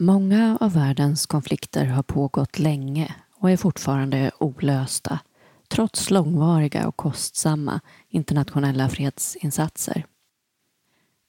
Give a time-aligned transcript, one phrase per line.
[0.00, 5.18] Många av världens konflikter har pågått länge och är fortfarande olösta
[5.68, 10.06] trots långvariga och kostsamma internationella fredsinsatser.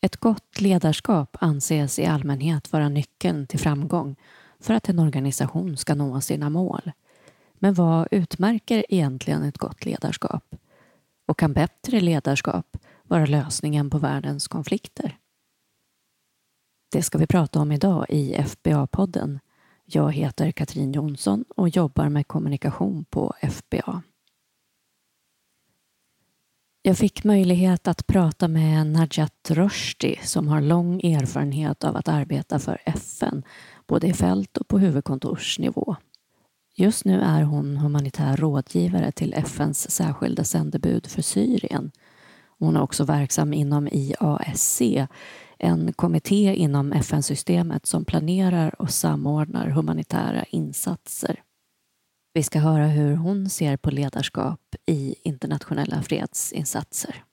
[0.02, 4.16] Ett gott ledarskap anses i allmänhet vara nyckeln till framgång
[4.60, 6.92] för att en organisation ska nå sina mål.
[7.54, 10.56] Men vad utmärker egentligen ett gott ledarskap?
[11.26, 15.18] Och kan bättre ledarskap vara lösningen på världens konflikter?
[16.92, 19.40] Det ska vi prata om idag i FBA-podden.
[19.86, 24.02] Jag heter Katrin Jonsson och jobbar med kommunikation på FBA.
[26.82, 32.60] Jag fick möjlighet att prata med Najat Rushdie som har lång erfarenhet av att arbeta
[32.60, 33.44] för FN,
[33.88, 35.96] både i fält och på huvudkontorsnivå.
[36.76, 41.92] Just nu är hon humanitär rådgivare till FNs särskilda sändebud för Syrien.
[42.60, 44.82] Hon är också verksam inom IASC,
[45.60, 51.44] en kommitté inom FN-systemet som planerar och samordnar humanitära insatser.
[52.34, 57.24] Vi ska höra hur hon ser på ledarskap i internationella fredsinsatser.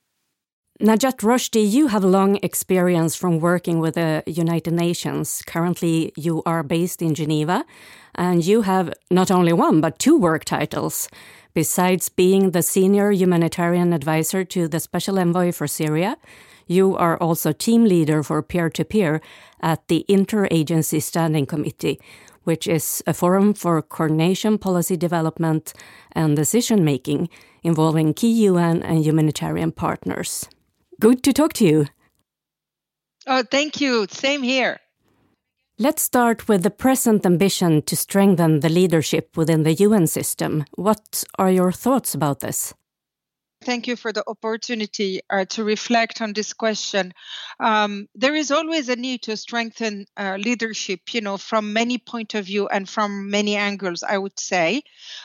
[0.81, 5.43] Najat Rushdie, you have long experience from working with the United Nations.
[5.47, 7.65] Currently, you are based in Geneva,
[8.15, 11.09] and you have not only one but two work titles.
[11.55, 16.17] Besides being the senior humanitarian advisor to the special envoy for Syria,
[16.67, 19.21] you are also team leader for peer to peer
[19.61, 22.01] at the Interagency Standing Committee,
[22.45, 25.73] which is a forum for coordination, policy development,
[26.13, 27.29] and decision making
[27.63, 30.49] involving key UN and humanitarian partners.
[31.01, 31.87] Good to talk to you.
[33.27, 34.07] Oh, thank you.
[34.09, 34.79] Same here.
[35.79, 40.65] Let's start with the present ambition to strengthen the leadership within the UN system.
[40.77, 42.73] What are your thoughts about this?
[43.67, 47.13] Thank you for the opportunity uh, to reflect on this question.
[47.59, 52.35] Um, there is always a need to strengthen uh, leadership, you know, from many point
[52.35, 54.05] of view and from many angles.
[54.05, 54.83] I would say,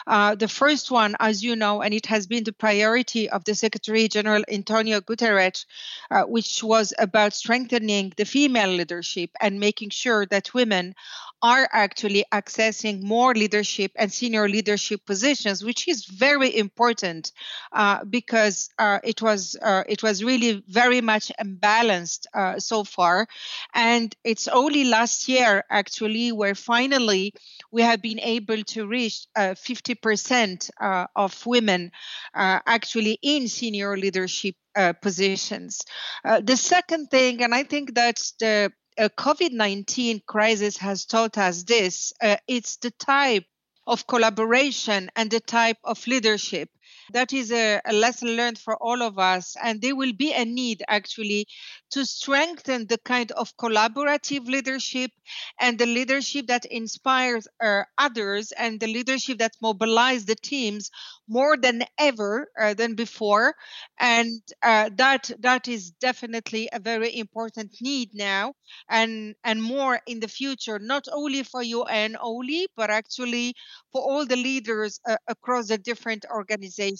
[0.07, 3.53] uh, the first one, as you know, and it has been the priority of the
[3.53, 5.65] Secretary General Antonio Guterres,
[6.09, 10.95] uh, which was about strengthening the female leadership and making sure that women
[11.43, 17.31] are actually accessing more leadership and senior leadership positions, which is very important
[17.71, 23.27] uh, because uh, it was uh, it was really very much imbalanced uh, so far,
[23.73, 27.33] and it's only last year actually where finally
[27.71, 31.91] we have been able to reach 50% uh, uh, of women
[32.33, 35.81] actually in senior leadership uh, positions.
[36.23, 41.37] Uh, the second thing, and I think that's the uh, COVID 19 crisis has taught
[41.37, 43.45] us this uh, it's the type
[43.87, 46.69] of collaboration and the type of leadership
[47.13, 50.45] that is a, a, lesson learned for all of us and there will be a
[50.45, 51.47] need actually
[51.91, 55.11] to strengthen the kind of collaborative leadership
[55.59, 60.89] and the leadership that inspires uh, others and the leadership that mobilizes the teams
[61.27, 63.55] more than ever uh, than before.
[63.99, 68.53] And uh, that that is definitely a very important need now
[68.89, 73.53] and and more in the future not only for UN only but actually
[73.91, 76.90] for all the leaders uh, across the different organizations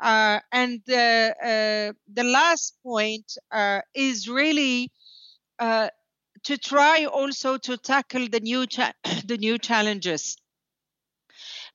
[0.00, 3.36] uh, and uh, the last point
[3.94, 4.90] is really
[5.58, 5.88] uh,
[6.44, 8.94] to try also to tackle the new cha-
[9.26, 10.36] the new challenges.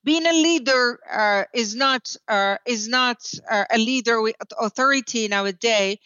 [0.04, 3.18] Being a leader uh, is not uh, is not
[3.50, 5.98] uh, a leader with authority nowadays,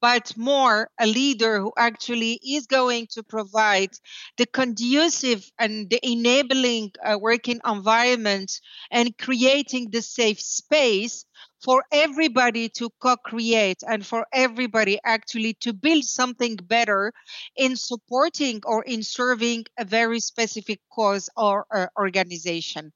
[0.00, 3.90] but more a leader who actually is going to provide
[4.38, 8.60] the conducive and the enabling uh, working environment
[8.90, 11.24] and creating the safe space
[11.62, 17.12] for everybody to co-create and for everybody actually to build something better
[17.56, 22.92] in supporting or in serving a very specific cause or uh, organization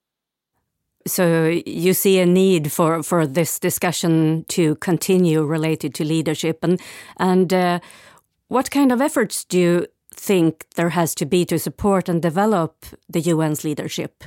[1.07, 6.81] so you see a need for, for this discussion to continue related to leadership and
[7.19, 7.81] and uh,
[8.49, 12.85] what kind of efforts do you think there has to be to support and develop
[13.09, 14.25] the UN's leadership?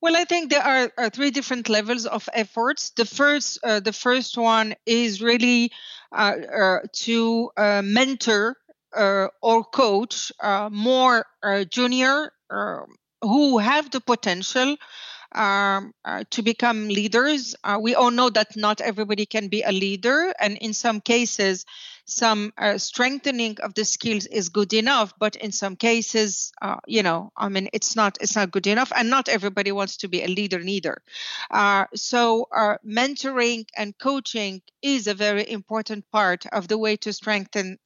[0.00, 2.90] Well, I think there are, are three different levels of efforts.
[2.90, 5.72] The first, uh, the first one is really
[6.12, 8.56] uh, uh, to uh, mentor
[8.96, 11.26] uh, or coach uh, more
[11.70, 12.32] junior
[13.22, 14.76] who have the potential
[15.34, 17.54] um, uh, to become leaders.
[17.62, 21.66] Uh, we all know that not everybody can be a leader, and in some cases,
[22.08, 27.02] some uh, strengthening of the skills is good enough but in some cases uh, you
[27.02, 30.22] know i mean it's not it's not good enough and not everybody wants to be
[30.22, 31.02] a leader neither
[31.50, 37.12] uh, so uh, mentoring and coaching is a very important part of the way to
[37.12, 37.78] strengthen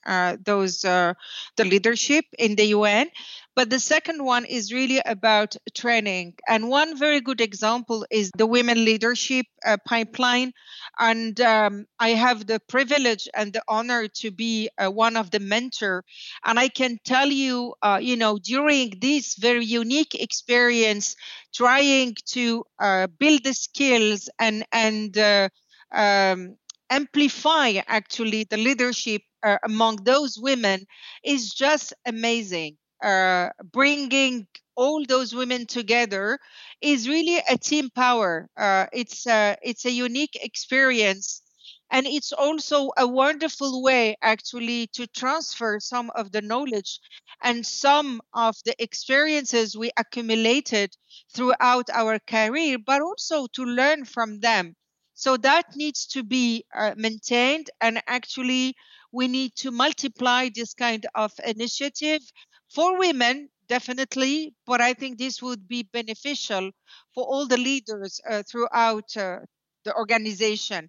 [0.44, 1.16] those the
[1.58, 3.08] leadership in the un
[3.54, 6.34] but the second one is really about training.
[6.48, 10.52] And one very good example is the Women Leadership uh, Pipeline.
[10.98, 15.40] And um, I have the privilege and the honor to be uh, one of the
[15.40, 16.04] mentor.
[16.44, 21.14] And I can tell you, uh, you know, during this very unique experience,
[21.54, 25.48] trying to uh, build the skills and, and, uh,
[25.92, 26.56] um,
[26.88, 30.84] amplify actually the leadership uh, among those women
[31.24, 34.46] is just amazing uh, bringing
[34.76, 36.38] all those women together
[36.80, 38.48] is really a team power.
[38.56, 41.42] Uh, it's uh, it's a unique experience,
[41.90, 47.00] and it's also a wonderful way actually to transfer some of the knowledge
[47.42, 50.96] and some of the experiences we accumulated
[51.34, 54.74] throughout our career, but also to learn from them.
[55.14, 58.74] So that needs to be uh, maintained, and actually
[59.12, 62.22] we need to multiply this kind of initiative
[62.74, 66.70] for women definitely but i think this would be beneficial
[67.14, 69.38] for all the leaders uh, throughout uh,
[69.84, 70.88] the organization.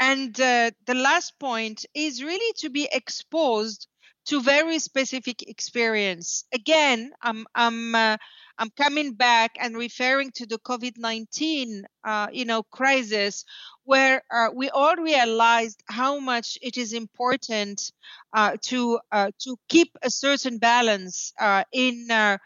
[0.00, 3.88] And uh, the last point is really to be exposed
[4.26, 8.16] to very specific experience again i'm i'm uh,
[8.58, 13.44] i'm coming back and referring to the covid-19 uh, you know crisis
[13.84, 17.92] where uh, we all realized how much it is important
[18.32, 22.36] uh, to uh, to keep a certain balance uh, in uh,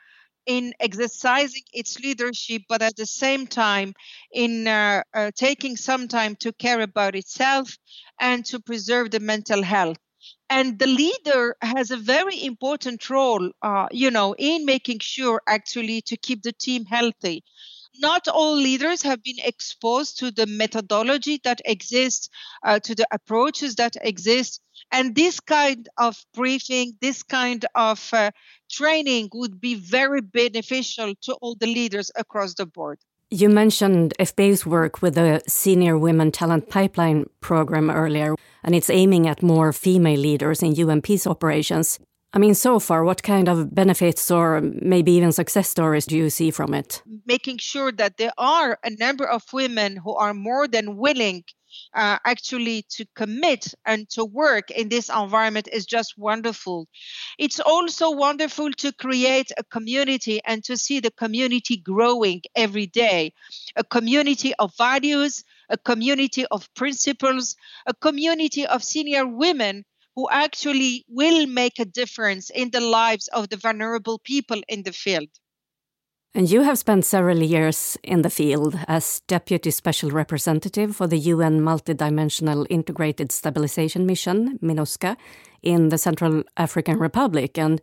[0.46, 3.94] in exercising its leadership, but at the same time
[4.32, 5.02] in uh,
[5.36, 7.76] taking some time to care about itself
[8.20, 9.98] and to preserve the mental health.
[10.48, 13.50] And the leader has a very important role,
[13.90, 17.44] you know, in making sure actually to keep the team healthy
[17.98, 22.28] not all leaders have been exposed to the methodology that exists,
[22.62, 24.60] uh, to the approaches that exist.
[24.92, 28.30] And this kind of briefing, this kind of uh,
[28.70, 32.98] training would be very beneficial to all the leaders across the board.
[33.32, 38.34] You mentioned FBA's work with the Senior Women Talent Pipeline program earlier,
[38.64, 42.00] and it's aiming at more female leaders in UN peace operations.
[42.32, 46.28] I mean, so far, what kind of benefits or maybe even success stories do you
[46.28, 47.02] see from it?
[47.24, 51.44] Making sure that there are a number of women who are more than willing
[51.94, 56.86] uh, actually to commit and to work in this environment is just wonderful.
[57.38, 63.32] It's also wonderful to create a community and to see the community growing every day
[63.76, 67.56] a community of values, a community of principles,
[67.86, 69.84] a community of senior women
[70.16, 74.92] who actually will make a difference in the lives of the vulnerable people in the
[74.92, 75.28] field.
[76.32, 81.18] And you have spent several years in the field as Deputy Special Representative for the
[81.18, 85.16] UN Multidimensional Integrated Stabilization Mission, MINUSCA,
[85.62, 87.58] in the Central African Republic.
[87.58, 87.80] And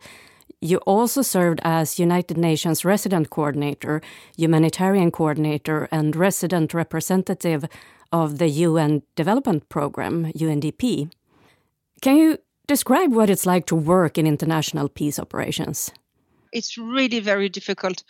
[0.62, 4.02] you also served as United Nations Resident Coordinator,
[4.38, 7.66] Humanitarian Coordinator, and Resident Representative
[8.14, 11.12] of the UN Development Programme, UNDP.
[12.02, 15.92] Can you describe what it's like to work in international peace operations?
[16.54, 18.04] It's really very difficult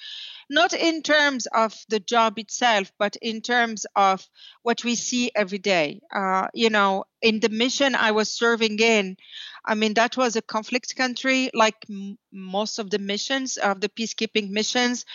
[0.49, 4.25] not in terms of the job itself, but in terms of
[4.63, 6.01] what we see every day.
[6.13, 9.17] Uh, you know, in the mission I was serving in,
[9.67, 13.89] I mean, that was a conflict country, like m- most of the missions, of the
[13.89, 15.05] peacekeeping missions.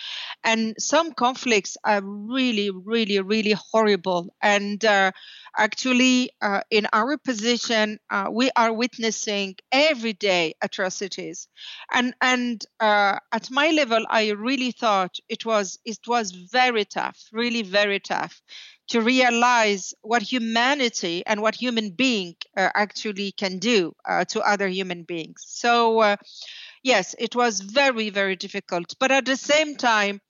[0.43, 4.35] And some conflicts are really, really, really horrible.
[4.41, 5.11] And uh,
[5.57, 11.47] actually, uh, in our position, uh, we are witnessing every day atrocities.
[11.91, 17.19] And and uh, at my level, I really thought it was it was very tough,
[17.31, 18.41] really very tough
[18.93, 24.67] to realize what humanity and what human being uh, actually can do uh, to other
[24.67, 25.43] human beings.
[25.47, 26.15] So, uh,
[26.83, 28.93] yes, it was very, very difficult.
[28.99, 30.21] But at the same time,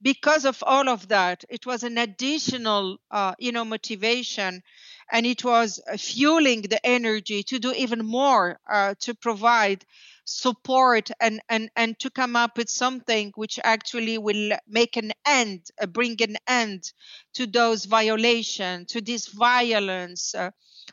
[0.00, 4.62] because of all of that, it was an additional, uh, you know, motivation,
[5.10, 9.84] and it was uh, fueling the energy to do even more uh, to provide
[10.24, 15.60] support and, and, and to come up with something which actually will make an end,
[15.80, 16.92] uh, bring an end
[17.34, 20.50] to those violations, to this violence, uh,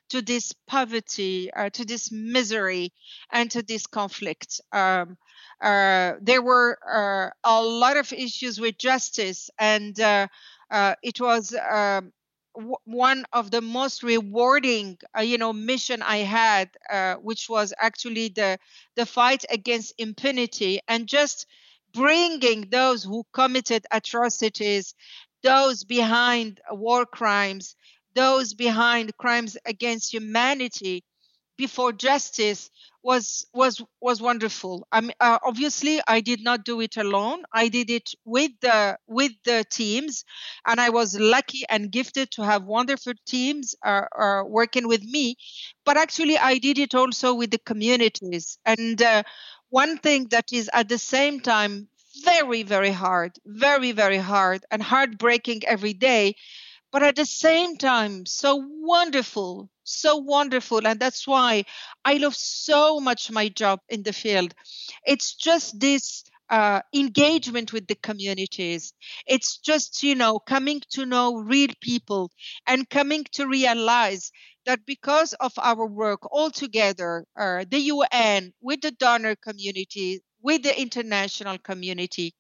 [0.10, 2.94] to this poverty, uh, to this misery,
[3.32, 4.62] and to this conflict.
[4.72, 5.18] Um,
[5.62, 10.28] uh, there were uh, a lot of issues with justice, and uh,
[11.04, 12.12] it was um,
[12.55, 17.74] w- one of the most rewarding, uh, you know, mission I had, uh, which was
[17.77, 18.60] actually the
[18.96, 21.46] the fight against impunity and just
[21.93, 24.93] bringing those who committed atrocities,
[25.43, 27.75] those behind war crimes,
[28.13, 31.03] those behind crimes against humanity
[31.65, 32.70] before justice
[33.03, 34.75] was was was wonderful.
[34.91, 37.39] I mean, uh, obviously, I did not do it alone.
[37.51, 40.24] I did it with the with the teams,
[40.68, 45.36] and I was lucky and gifted to have wonderful teams uh, uh, working with me.
[45.86, 48.58] But actually, I did it also with the communities.
[48.65, 49.24] And uh,
[49.70, 51.88] one thing that is at the same time
[52.24, 56.36] very very hard, very very hard, and heartbreaking every day
[56.92, 60.88] but at the same time so wonderful so wonderful.
[60.88, 61.66] And that's why
[62.06, 64.54] i love so much my job in the field.
[65.06, 68.94] It's just this uh, engagement with the communities.
[69.28, 72.32] It's just you know coming to know real people
[72.68, 74.32] and coming to realize
[74.66, 77.80] that because of our work all together uh, the
[78.12, 82.34] un with the donor community with the international community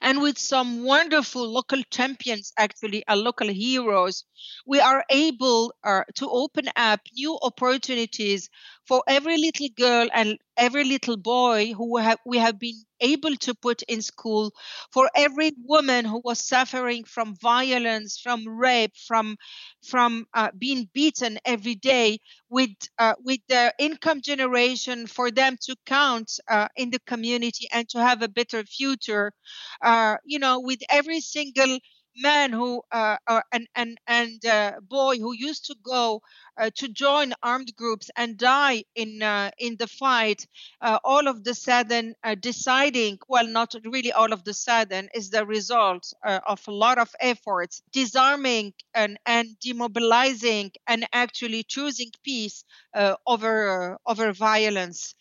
[0.00, 4.24] and with some wonderful local champions, actually, our local heroes,
[4.66, 8.48] we are able uh, to open up new opportunities
[8.90, 13.54] for every little girl and every little boy who have, we have been able to
[13.54, 14.52] put in school,
[14.92, 19.36] for every woman who was suffering from violence, from rape, from
[19.86, 22.18] from uh, being beaten every day,
[22.50, 27.88] with uh, with the income generation for them to count uh, in the community and
[27.90, 29.32] to have a better future.
[29.82, 31.78] Uh, you know, with every single
[32.16, 36.20] man who uh, uh, and and and uh, boy who used to go
[36.58, 40.46] uh, to join armed groups and die in uh, in the fight
[40.80, 45.44] uh, all of the sudden deciding well not really all of the sudden is the
[45.46, 52.64] result of a lot of efforts disarming and and demobilizing and actually choosing peace
[53.26, 55.14] over over violence.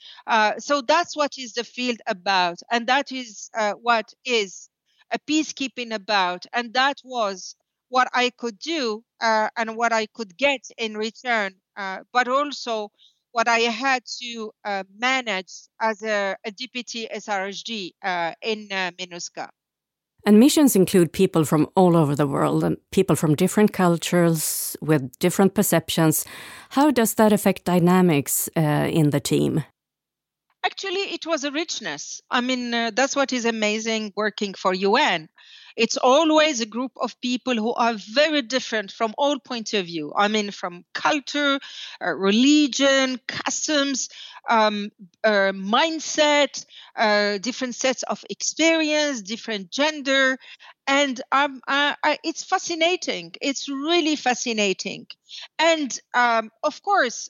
[0.60, 3.50] So that's what is the field about and that is
[3.82, 4.70] what is
[5.12, 6.46] a peacekeeping about.
[6.54, 7.56] And that was
[7.90, 12.92] what I could do uh, and what I could get in return, uh, but also
[13.32, 19.50] what I had to uh, manage as a, a deputy SRHD uh, in uh, MINUSCA.
[20.26, 25.18] And missions include people from all over the world and people from different cultures with
[25.20, 26.26] different perceptions.
[26.72, 29.64] How does that affect dynamics uh, in the team?
[30.66, 32.22] Actually, it was a richness.
[32.30, 35.30] I mean, uh, that's what is amazing working for UN.
[35.78, 40.12] It's always a group of people who are very different from all points of view.
[40.16, 41.60] I mean, from culture,
[42.04, 44.10] uh, religion, customs,
[44.50, 44.92] um,
[45.24, 46.66] uh, mindset,
[46.98, 50.38] uh, different sets of experience, different gender,
[50.88, 51.62] and um,
[52.24, 53.34] it's fascinating.
[53.42, 55.08] It's really fascinating,
[55.58, 57.30] and um, of course,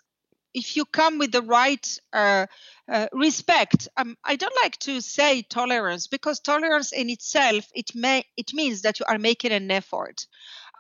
[0.54, 2.46] if you come with the right uh,
[2.92, 8.24] uh, respect um, i don't like to say tolerance because tolerance in itself it may
[8.38, 10.26] it means that you are making an effort.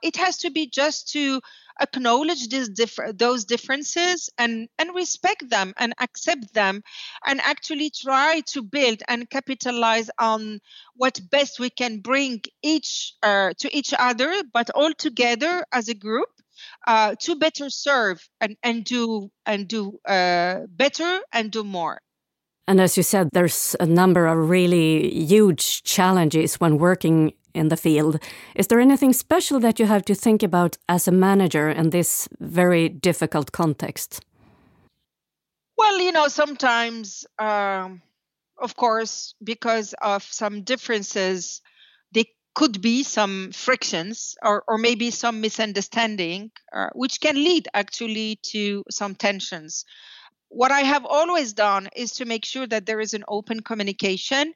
[0.04, 1.42] It has to be just to
[1.82, 6.84] acknowledge those differences and and respect them and accept them
[7.26, 10.60] and actually try to build and capitalize on
[10.96, 15.96] what best we can bring each uh, to each other but all together as a
[15.96, 16.30] group
[16.88, 22.00] uh, to better serve and, and do and do uh, better and do more.
[22.68, 27.78] And as you said, there's a number of really huge challenges when working in the
[27.78, 28.20] field.
[28.56, 32.30] Is there anything special that you have to think about as a manager in this
[32.40, 34.22] very difficult context?
[35.78, 38.02] Well, you know, sometimes, um,
[38.62, 41.62] of course, because of some differences,
[42.60, 48.84] could be some frictions or, or maybe some misunderstanding, uh, which can lead actually to
[48.92, 49.86] some tensions.
[50.50, 54.54] What I have always done is to make sure that there is an open communication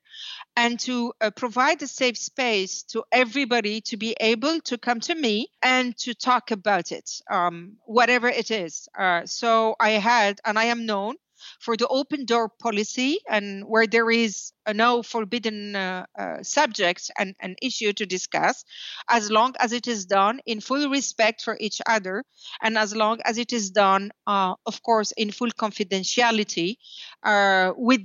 [0.57, 5.15] and to uh, provide a safe space to everybody to be able to come to
[5.15, 8.89] me and to talk about it, um, whatever it is.
[8.99, 11.15] Uh, so I had, and I am known
[11.59, 17.35] for the open door policy and where there is no forbidden uh, uh, subjects and
[17.39, 18.63] an issue to discuss,
[19.09, 22.23] as long as it is done in full respect for each other
[22.61, 26.77] and as long as it is done, uh, of course, in full confidentiality,
[27.23, 28.01] uh, with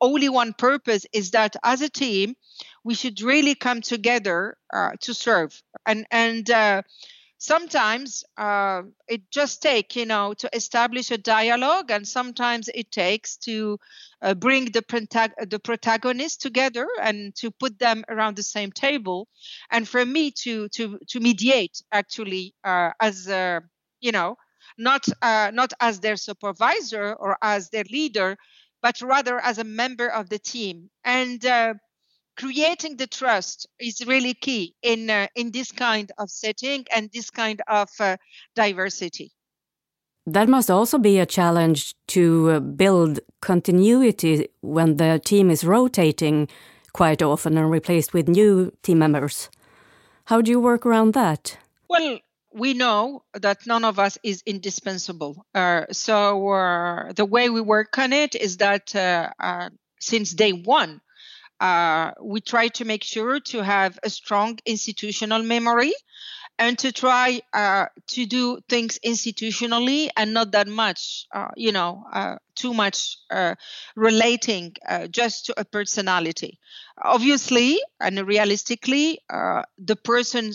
[0.00, 2.36] only one purpose is that as a team,
[2.84, 5.60] we should really come together uh, to serve.
[5.86, 6.82] And and uh,
[7.38, 13.36] sometimes uh, it just takes you know to establish a dialogue and sometimes it takes
[13.36, 13.78] to
[14.22, 19.28] uh, bring the, protag- the protagonists together and to put them around the same table.
[19.70, 23.62] And for me to to to mediate actually uh, as a,
[24.00, 24.36] you know
[24.76, 28.36] not uh, not as their supervisor or as their leader
[28.80, 30.88] but rather as a member of the team.
[31.04, 31.74] And uh,
[32.38, 37.30] creating the trust is really key in uh, in this kind of setting and this
[37.30, 38.16] kind of uh,
[38.54, 39.32] diversity
[40.26, 46.48] that must also be a challenge to uh, build continuity when the team is rotating
[46.92, 49.50] quite often and replaced with new team members
[50.26, 52.18] how do you work around that well
[52.52, 55.44] we know that none of us is indispensable.
[55.54, 59.68] Uh, so uh, the way we work on it is that uh, uh
[60.00, 61.00] since day one,
[61.60, 65.92] uh, we try to make sure to have a strong institutional memory
[66.58, 72.04] and to try uh, to do things institutionally and not that much, uh, you know,
[72.12, 73.54] uh, too much uh,
[73.94, 76.58] relating uh, just to a personality.
[77.00, 80.52] Obviously and realistically, the person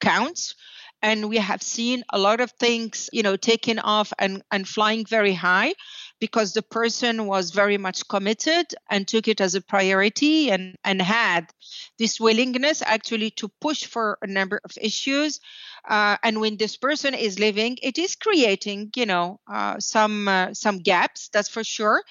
[0.00, 0.54] counts
[1.02, 5.04] and we have seen a lot of things you know taking off and, and flying
[5.04, 5.74] very high
[6.20, 11.00] because the person was very much committed and took it as a priority and, and
[11.00, 11.46] had
[11.98, 15.40] this willingness actually to push for a number of issues.
[15.88, 20.52] Uh, and when this person is living, it is creating, you know, uh, some uh,
[20.54, 21.28] some gaps.
[21.32, 22.02] That's for sure.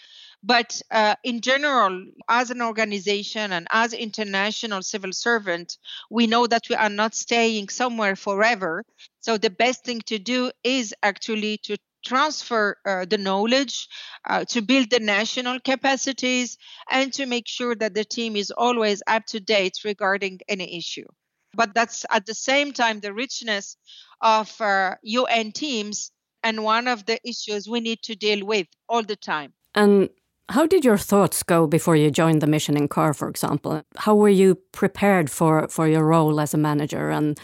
[0.43, 5.77] But uh, in general, as an organization and as international civil servant,
[6.09, 8.85] we know that we are not staying somewhere forever.
[9.19, 13.87] So the best thing to do is actually to transfer uh, the knowledge,
[14.25, 16.57] uh, to build the national capacities,
[16.89, 21.07] and to make sure that the team is always up to date regarding any issue.
[21.53, 23.77] But that's at the same time the richness
[24.21, 26.11] of uh, UN teams
[26.43, 29.53] and one of the issues we need to deal with all the time.
[29.75, 30.09] And
[30.49, 33.83] how did your thoughts go before you joined the mission in CAR, for example?
[33.97, 37.37] How were you prepared for, for your role as a manager and,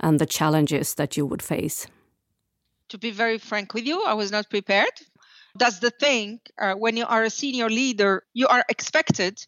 [0.00, 1.86] and the challenges that you would face?
[2.90, 4.92] To be very frank with you, I was not prepared.
[5.56, 6.40] That's the thing.
[6.58, 9.44] Uh, when you are a senior leader, you are expected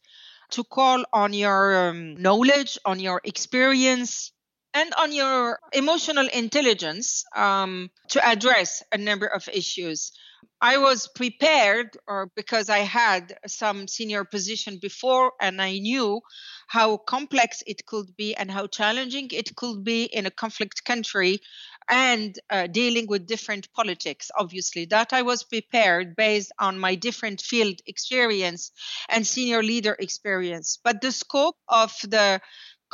[0.50, 4.32] to call on your um, knowledge, on your experience,
[4.76, 10.12] and on your emotional intelligence um, to address a number of issues.
[10.60, 16.20] I was prepared or because I had some senior position before and I knew
[16.66, 21.40] how complex it could be and how challenging it could be in a conflict country
[21.88, 27.40] and uh, dealing with different politics obviously that i was prepared based on my different
[27.40, 28.72] field experience
[29.08, 32.40] and senior leader experience but the scope of the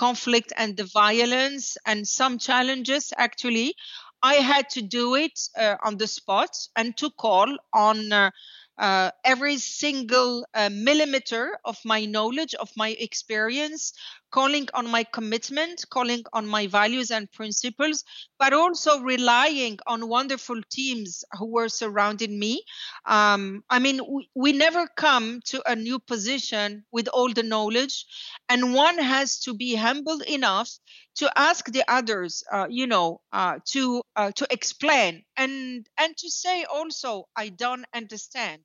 [0.05, 3.75] conflict and the violence and some challenges actually
[4.23, 8.31] I had to do it uh, on the spot and to call on uh,
[8.79, 13.93] uh, every single uh, millimeter of my knowledge, of my experience,
[14.33, 18.03] calling on my commitment, calling on my values and principles,
[18.39, 22.65] but also relying on wonderful teams who were surrounding me.
[23.05, 28.07] Um, I mean, we, we never come to a new position with all the knowledge,
[28.49, 30.71] and one has to be humble enough
[31.17, 36.31] to ask the others, uh, you know, uh, to uh, to explain and and to
[36.31, 38.63] say also, I don't understand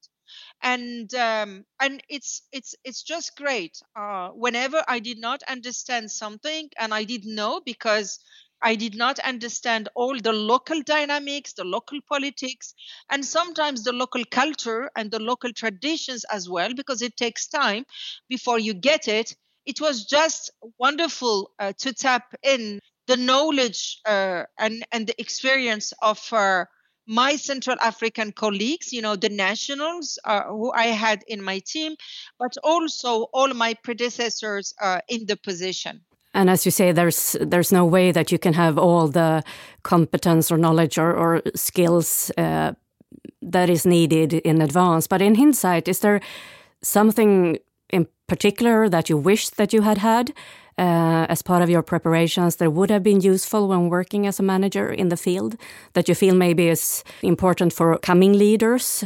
[0.61, 3.77] and um, and it's it's it's just great.
[3.95, 8.19] Uh, whenever I did not understand something, and I didn't know because
[8.61, 12.73] I did not understand all the local dynamics, the local politics,
[13.09, 17.85] and sometimes the local culture and the local traditions as well, because it takes time
[18.29, 19.35] before you get it.
[19.65, 25.93] It was just wonderful uh, to tap in the knowledge uh, and and the experience
[26.01, 26.65] of uh,
[27.07, 31.95] my Central African colleagues, you know, the nationals uh, who I had in my team,
[32.37, 36.01] but also all my predecessors uh, in the position.
[36.33, 39.43] And as you say, there's there's no way that you can have all the
[39.83, 42.73] competence or knowledge or, or skills uh,
[43.41, 45.07] that is needed in advance.
[45.07, 46.19] But in hindsight, is there
[46.83, 47.57] something
[47.89, 50.33] in particular that you wish that you had had
[50.77, 54.43] uh, as part of your preparations that would have been useful when working as a
[54.43, 55.55] manager in the field
[55.93, 59.03] that you feel maybe is important for coming leaders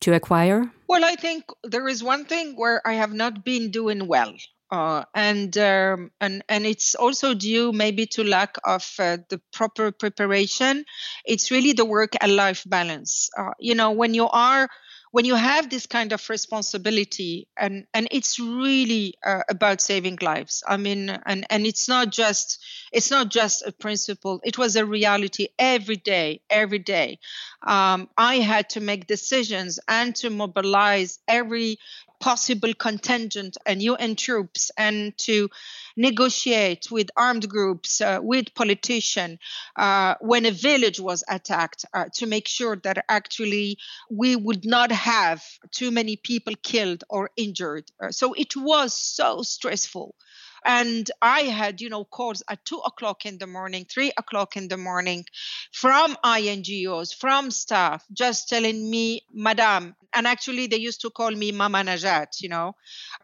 [0.00, 0.70] to acquire?
[0.88, 4.34] Well, I think there is one thing where I have not been doing well.
[4.70, 9.92] Uh, and um, and and it's also due maybe to lack of uh, the proper
[9.92, 10.86] preparation.
[11.26, 13.28] It's really the work and life balance.
[13.36, 14.68] Uh, you know, when you are
[15.12, 20.64] when you have this kind of responsibility and and it's really uh, about saving lives
[20.66, 22.58] i mean and and it's not just
[22.92, 24.40] it's not just a principle.
[24.44, 27.18] It was a reality every day every day.
[27.62, 31.78] Um, i had to make decisions and to mobilize every
[32.22, 35.50] possible contingent and UN troops and to
[35.96, 39.40] negotiate with armed groups, uh, with politicians
[39.76, 43.76] uh, when a village was attacked uh, to make sure that actually
[44.08, 47.90] we would not have too many people killed or injured.
[48.00, 50.14] Uh, so it was so stressful.
[50.64, 54.68] And I had, you know, calls at two o'clock in the morning, three o'clock in
[54.68, 55.24] the morning
[55.72, 61.52] from INGOs, from staff, just telling me, Madame, and actually they used to call me
[61.52, 62.74] Mama Najat, you know,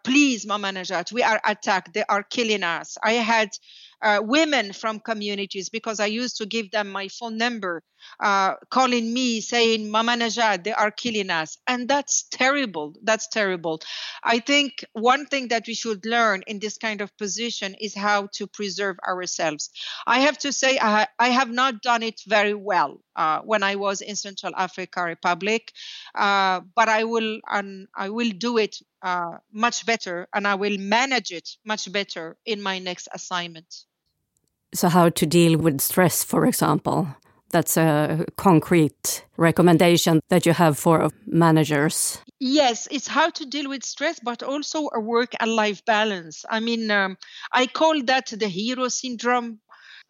[0.03, 1.92] please, Mama Najat, we are attacked.
[1.94, 2.96] They are killing us.
[3.03, 3.51] I had
[4.03, 7.83] uh, women from communities because I used to give them my phone number,
[8.21, 11.59] uh, calling me saying, Mama Najat, they are killing us.
[11.67, 12.95] And that's terrible.
[13.03, 13.81] That's terrible.
[14.23, 18.29] I think one thing that we should learn in this kind of position is how
[18.35, 19.71] to preserve ourselves.
[20.07, 23.77] I have to say, I, I have not done it very well uh, when I
[23.77, 25.73] was in Central Africa Republic,
[26.15, 31.31] uh, but I will, I will do it uh, much better and I will manage
[31.31, 33.85] it much better in my next assignment.
[34.74, 37.09] So, how to deal with stress, for example?
[37.50, 42.20] That's a concrete recommendation that you have for managers.
[42.38, 46.44] Yes, it's how to deal with stress, but also a work and life balance.
[46.48, 47.16] I mean, um,
[47.50, 49.61] I call that the hero syndrome.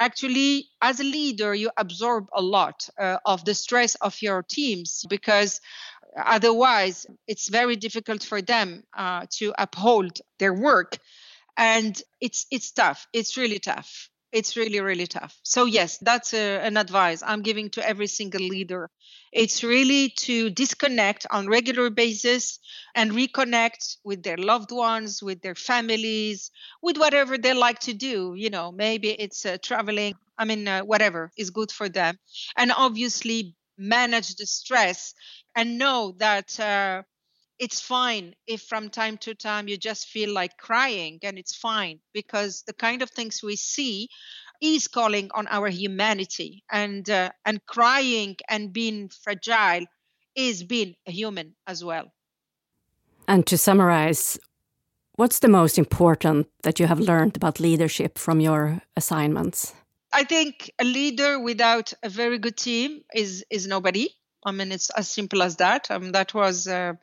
[0.00, 5.04] Actually, as a leader, you absorb a lot uh, of the stress of your teams
[5.08, 5.60] because
[6.16, 10.98] otherwise it's very difficult for them uh, to uphold their work
[11.56, 15.38] and it's it's tough it's really tough it's really really tough.
[15.42, 18.90] So yes that's a, an advice i'm giving to every single leader.
[19.32, 22.58] It's really to disconnect on regular basis
[22.94, 26.50] and reconnect with their loved ones with their families
[26.82, 28.34] with whatever they like to do.
[28.36, 32.18] You know maybe it's uh, traveling i mean uh, whatever is good for them
[32.56, 35.14] and obviously manage the stress
[35.56, 37.02] and know that uh,
[37.58, 41.98] it's fine if from time to time you just feel like crying and it's fine
[42.12, 44.08] because the kind of things we see
[44.60, 49.86] is calling on our humanity and uh, and crying and being fragile
[50.34, 52.12] is being a human as well.
[53.26, 54.38] And to summarize
[55.16, 59.74] what's the most important that you have learned about leadership from your assignments?
[60.12, 64.08] I think a leader without a very good team is is nobody.
[64.44, 65.90] I mean, it's as simple as that.
[65.90, 66.94] Um, that was, uh,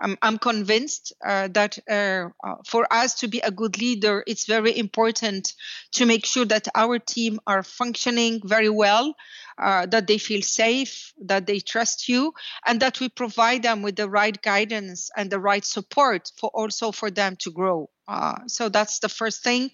[0.00, 4.46] I'm, I'm, convinced uh, that uh, uh, for us to be a good leader, it's
[4.46, 5.52] very important
[5.92, 9.14] to make sure that our team are functioning very well,
[9.58, 12.32] uh, that they feel safe, that they trust you,
[12.66, 16.92] and that we provide them with the right guidance and the right support for also
[16.92, 17.90] for them to grow.
[18.10, 19.70] Uh, so that's the first thing.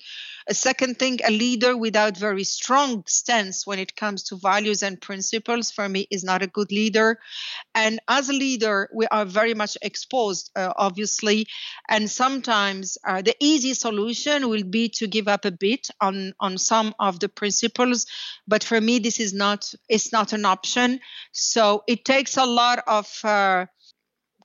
[0.46, 5.00] A second thing, a leader without very strong stance when it comes to values and
[5.00, 7.18] principles for me is not a good leader.
[7.74, 11.46] And as a leader, we are very much exposed, uh, obviously.
[11.88, 16.58] And sometimes uh, the easy solution will be to give up a bit on on
[16.58, 18.06] some of the principles.
[18.46, 21.00] But for me, this is not it's not an option.
[21.32, 23.66] So it takes a lot of uh,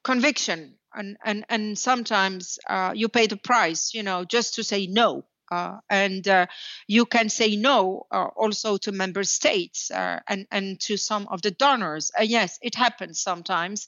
[0.03, 4.87] conviction and and and sometimes uh, you pay the price you know just to say
[4.87, 6.45] no uh, and uh,
[6.87, 11.41] you can say no uh, also to member states uh, and and to some of
[11.41, 13.87] the donors and yes it happens sometimes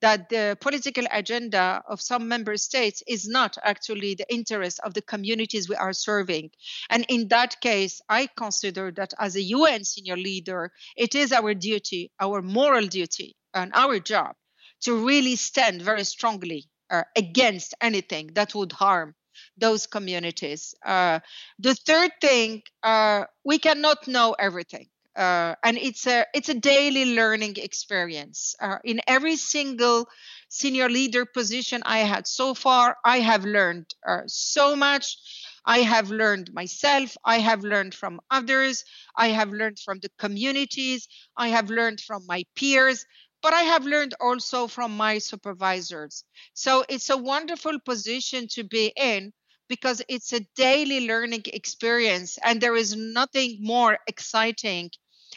[0.00, 5.02] that the political agenda of some member states is not actually the interest of the
[5.02, 6.50] communities we are serving.
[6.88, 11.52] And in that case, I consider that as a UN senior leader, it is our
[11.52, 14.36] duty, our moral duty, and our job
[14.82, 19.14] to really stand very strongly uh, against anything that would harm
[19.56, 20.74] those communities.
[20.84, 21.20] Uh,
[21.58, 24.88] the third thing, uh, we cannot know everything.
[25.16, 28.54] Uh, and it's a it's a daily learning experience.
[28.60, 30.06] Uh, in every single
[30.48, 35.16] senior leader position I had so far, I have learned uh, so much.
[35.64, 37.16] I have learned myself.
[37.24, 38.84] I have learned from others.
[39.16, 41.08] I have learned from the communities.
[41.36, 43.04] I have learned from my peers
[43.42, 46.24] but I have learned also from my supervisors.
[46.54, 49.32] So it's a wonderful position to be in
[49.68, 54.90] because it's a daily learning experience, and there is nothing more exciting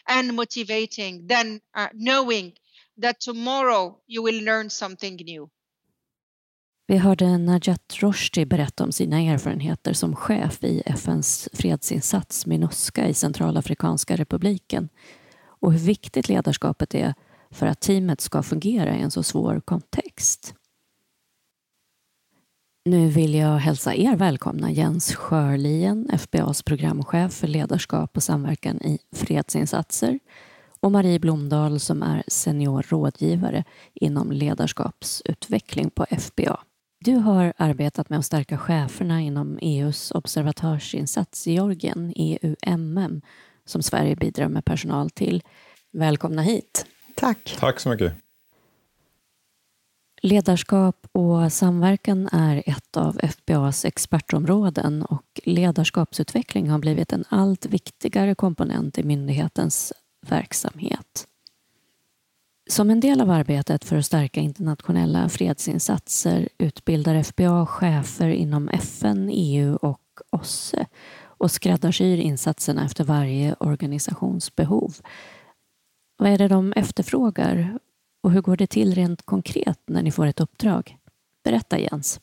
[0.08, 2.54] and motivating than uh, knowing
[2.98, 5.50] that tomorrow you will learn something new.
[6.88, 13.14] Vi hörde Najat Rushdie berätta om sina erfarenheter som chef i FNs fredsinsats Minusca i
[13.14, 14.90] Centralafrikanska republiken
[15.44, 17.14] och hur viktigt ledarskapet är
[17.52, 20.54] för att teamet ska fungera i en så svår kontext.
[22.86, 29.00] Nu vill jag hälsa er välkomna Jens Sjörlien, FBAs programchef för ledarskap och samverkan i
[29.16, 30.20] fredsinsatser
[30.80, 36.60] och Marie Blomdahl som är senior rådgivare inom ledarskapsutveckling på FBA.
[37.00, 43.22] Du har arbetat med att stärka cheferna inom EUs observatörsinsats i Georgien, EUMM,
[43.66, 45.44] som Sverige bidrar med personal till.
[45.94, 46.86] Välkomna hit.
[47.16, 47.56] Tack.
[47.60, 48.14] Tack så mycket.
[50.22, 58.36] Ledarskap och samverkan är ett av FBAs expertområden och ledarskapsutveckling har blivit en allt viktigare
[58.36, 59.94] komponent i myndighetens
[60.28, 61.28] verksamhet.
[62.70, 69.30] Som en del av arbetet för att stärka internationella fredsinsatser utbildar FBA chefer inom FN,
[69.34, 70.86] EU och OSSE
[71.24, 74.96] och skräddarsyr insatserna efter varje organisations behov.
[76.22, 77.80] Vad är det de efterfrågar
[78.24, 80.98] och hur går det till rent konkret när ni får ett uppdrag?
[81.44, 82.22] Berätta Jens.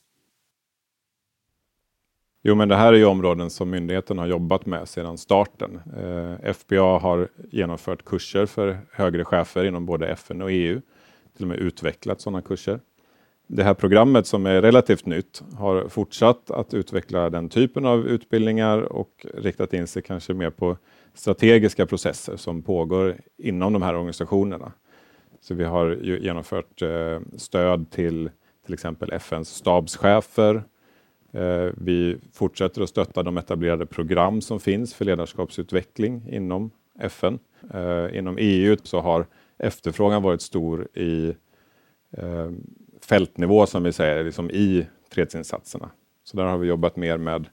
[2.43, 5.81] Jo, men det här är ju områden som myndigheten har jobbat med sedan starten.
[5.97, 10.81] Eh, FBA har genomfört kurser för högre chefer inom både FN och EU,
[11.37, 12.81] till och med utvecklat sådana kurser.
[13.47, 18.79] Det här programmet som är relativt nytt har fortsatt att utveckla den typen av utbildningar
[18.79, 20.77] och riktat in sig kanske mer på
[21.19, 24.73] strategiska processer som pågår inom de här organisationerna.
[25.41, 28.31] Så vi har genomfört eh, stöd till
[28.69, 30.63] till exempel FNs stabschefer.
[31.33, 37.39] Eh, vi fortsätter att stötta de etablerade program som finns för ledarskapsutveckling inom FN.
[37.75, 39.27] Eh, inom EU så har
[39.59, 41.35] efterfrågan varit stor i
[42.11, 42.51] eh,
[43.09, 45.91] fältnivå, som vi säger, liksom i fredsinsatserna.
[46.25, 47.49] Så där har vi jobbat mer med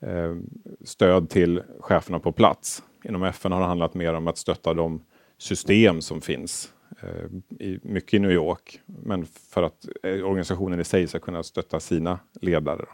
[0.00, 0.36] eh,
[0.84, 2.82] stöd till cheferna på plats.
[3.08, 5.02] Inom FN har det handlat mer om att stötta de
[5.38, 10.84] system som finns eh, i, mycket i New York, men för att eh, organisationen i
[10.84, 12.86] sig ska kunna stötta sina ledare.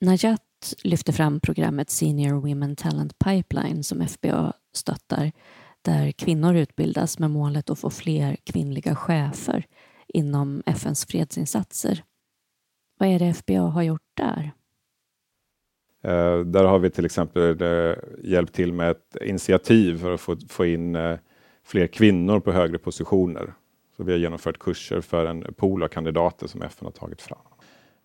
[0.00, 5.32] Najat lyfter fram programmet Senior Women Talent Pipeline som FBA stöttar,
[5.82, 9.66] där kvinnor utbildas med målet att få fler kvinnliga chefer
[10.08, 12.04] inom FNs fredsinsatser.
[12.98, 14.52] Vad är det FBA har gjort där?
[16.02, 20.36] Eh, där har vi till exempel eh, hjälpt till med ett initiativ för att få,
[20.48, 21.18] få in eh,
[21.64, 23.52] fler kvinnor på högre positioner.
[23.96, 27.38] Så vi har genomfört kurser för en pool av kandidater som FN har tagit fram.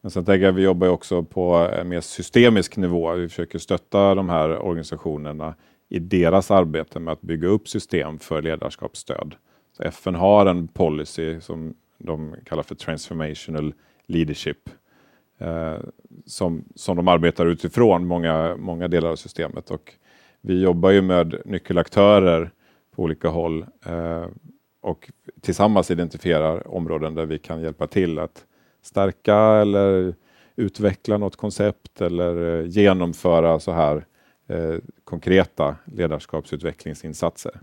[0.01, 3.13] Men sen tänker jag, vi jobbar också på en mer systemisk nivå.
[3.13, 5.55] Vi försöker stötta de här organisationerna
[5.89, 9.35] i deras arbete med att bygga upp system för ledarskapsstöd.
[9.77, 13.73] Så FN har en policy som de kallar för transformational
[14.07, 14.69] leadership
[15.43, 15.79] Eh,
[16.25, 19.71] som, som de arbetar utifrån, många, många delar av systemet.
[19.71, 19.93] Och
[20.41, 22.51] vi jobbar ju med nyckelaktörer
[22.95, 24.25] på olika håll eh,
[24.81, 28.45] och tillsammans identifierar områden där vi kan hjälpa till att
[28.81, 30.13] stärka eller
[30.55, 34.05] utveckla något koncept eller eh, genomföra så här
[34.47, 37.59] eh, konkreta ledarskapsutvecklingsinsatser.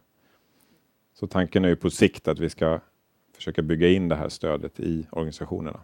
[1.15, 2.81] Så tanken är ju på sikt att vi ska
[3.37, 5.81] försöka bygga in det här stödet i organisationerna.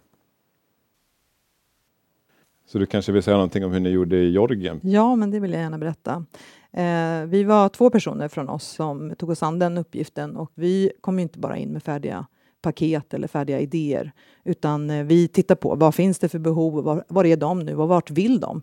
[2.66, 4.81] Så du kanske vill säga någonting om hur ni gjorde i Georgien?
[4.83, 6.24] Ja, men det vill jag gärna berätta.
[6.72, 10.92] Eh, vi var två personer från oss som tog oss an den uppgiften och vi
[11.00, 12.26] kom inte bara in med färdiga
[12.62, 14.12] paket eller färdiga idéer,
[14.46, 17.76] utan eh, vi tittar på vad finns det för behov, var, var är de nu
[17.76, 18.62] och vart vill de?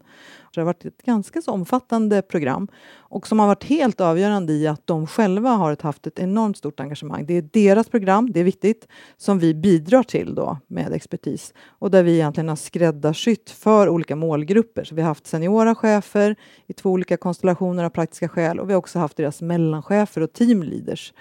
[0.53, 4.53] Så det har varit ett ganska så omfattande program och som har varit helt avgörande
[4.53, 7.25] i att de själva har haft ett enormt stort engagemang.
[7.25, 11.91] Det är deras program, det är viktigt, som vi bidrar till då med expertis och
[11.91, 14.83] där vi egentligen har skräddarsytt för olika målgrupper.
[14.83, 16.35] Så vi har haft seniora chefer
[16.67, 20.33] i två olika konstellationer av praktiska skäl och vi har också haft deras mellanchefer och
[20.33, 21.13] teamleaders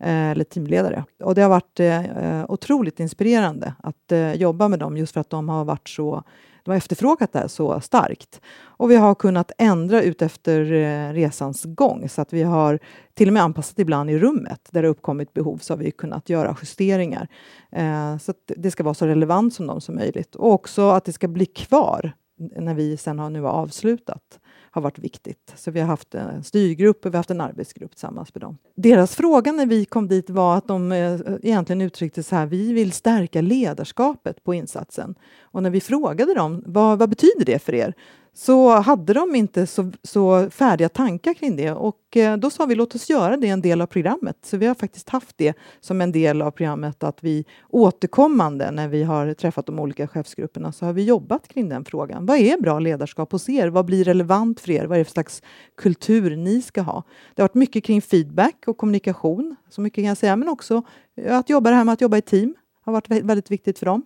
[0.00, 1.04] eh, eller teamledare.
[1.22, 5.20] Och det har varit eh, eh otroligt inspirerande att eh, jobba med dem just för
[5.20, 6.24] att de har varit så
[6.66, 8.40] de har efterfrågat det här så starkt.
[8.58, 12.78] Och vi har kunnat ändra ut efter eh, resans gång så att vi har
[13.14, 16.28] till och med anpassat ibland i rummet där det uppkommit behov så har vi kunnat
[16.28, 17.28] göra justeringar.
[17.72, 21.04] Eh, så att det ska vara så relevant som de som möjligt och också att
[21.04, 24.40] det ska bli kvar när vi sen har nu avslutat
[24.76, 25.52] har varit viktigt.
[25.56, 28.58] Så vi har haft en styrgrupp och vi har haft en arbetsgrupp tillsammans med dem.
[28.74, 32.72] Deras fråga när vi kom dit var att de eh, egentligen uttryckte så här, vi
[32.72, 35.14] vill stärka ledarskapet på insatsen.
[35.40, 37.94] Och när vi frågade dem, vad, vad betyder det för er?
[38.36, 41.72] Så hade de inte så, så färdiga tankar kring det.
[41.72, 44.36] Och eh, då sa vi låt oss göra det en del av programmet.
[44.42, 48.88] Så vi har faktiskt haft det som en del av programmet att vi återkommande när
[48.88, 52.26] vi har träffat de olika chefsgrupperna så har vi jobbat kring den frågan.
[52.26, 53.68] Vad är bra ledarskap hos er?
[53.68, 54.84] Vad blir relevant för er?
[54.84, 55.42] Vad är det för slags
[55.76, 57.02] kultur ni ska ha?
[57.34, 60.82] Det har varit mycket kring feedback och kommunikation, så mycket kan jag säga, men också
[61.16, 63.86] eh, att jobba det här med att jobba i team har varit väldigt viktigt för
[63.86, 64.02] dem.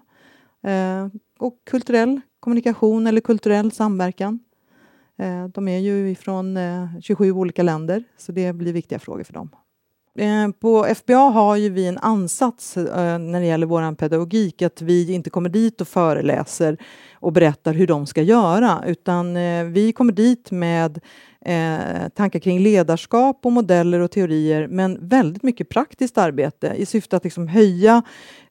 [0.62, 4.38] Eh, och kulturell kommunikation eller kulturell samverkan.
[5.18, 9.32] Eh, de är ju ifrån eh, 27 olika länder, så det blir viktiga frågor för
[9.32, 9.50] dem.
[10.18, 15.12] Eh, på FBA har ju vi en ansats när det gäller vår pedagogik att vi
[15.12, 16.76] inte kommer dit och föreläser
[17.14, 19.34] och berättar hur de ska göra utan
[19.72, 21.00] vi kommer dit med
[21.44, 27.16] Eh, tankar kring ledarskap och modeller och teorier men väldigt mycket praktiskt arbete i syfte
[27.16, 28.02] att liksom höja,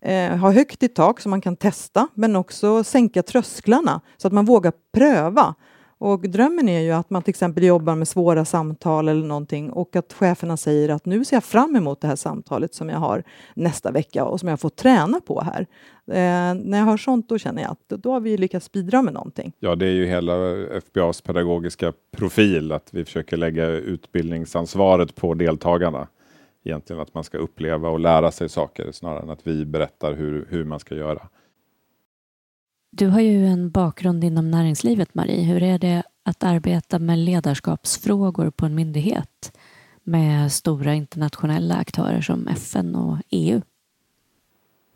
[0.01, 4.33] eh, ha högt i tak så man kan testa men också sänka trösklarna så att
[4.33, 5.55] man vågar pröva
[5.99, 9.95] och drömmen är ju att man till exempel jobbar med svåra samtal eller någonting och
[9.95, 13.23] att cheferna säger att nu ser jag fram emot det här samtalet som jag har
[13.53, 15.61] nästa vecka och som jag får träna på här.
[16.07, 19.13] Eh, när jag hör sånt då känner jag att då har vi lyckats bidra med
[19.13, 19.53] någonting.
[19.59, 20.33] Ja, det är ju hela
[20.81, 26.07] FBAs pedagogiska profil att vi försöker lägga utbildningsansvaret på deltagarna.
[26.63, 30.47] Egentligen att man ska uppleva och lära sig saker snarare än att vi berättar hur,
[30.49, 31.27] hur man ska göra.
[32.91, 35.43] Du har ju en bakgrund inom näringslivet, Marie.
[35.43, 39.57] Hur är det att arbeta med ledarskapsfrågor på en myndighet
[40.03, 43.61] med stora internationella aktörer som FN och EU?